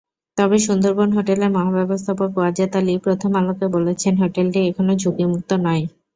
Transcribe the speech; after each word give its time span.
তবে 0.37 0.57
সুন্দরবন 0.59 1.09
হোটেলের 1.17 1.51
মহাব্যবস্থাপক 1.51 2.29
ওয়াজেদ 2.35 2.71
আলী 2.75 2.93
প্রথম 3.05 3.31
আলোকে 3.39 3.65
বলেছেন, 3.75 4.13
হোটেলটি 4.21 4.59
এখনো 4.69 4.93
ঝুঁকিমুক্ত 5.01 5.51
নয়। 5.65 5.83